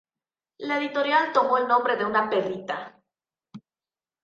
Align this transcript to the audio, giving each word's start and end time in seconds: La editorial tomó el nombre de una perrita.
La 0.57 0.79
editorial 0.79 1.31
tomó 1.31 1.59
el 1.59 1.67
nombre 1.67 1.95
de 1.95 2.05
una 2.05 2.27
perrita. 2.27 2.99